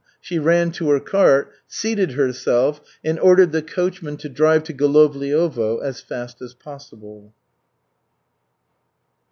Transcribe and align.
She 0.19 0.39
ran 0.39 0.71
to 0.71 0.89
her 0.89 0.99
cart, 0.99 1.51
seated 1.67 2.13
herself, 2.13 2.81
and 3.05 3.19
ordered 3.19 3.51
the 3.51 3.61
coachman 3.61 4.17
to 4.17 4.29
drive 4.29 4.63
to 4.63 4.73
Golovliovo 4.73 5.77
as 5.83 6.01
fast 6.01 6.41
as 6.41 6.55
possible. 6.55 7.31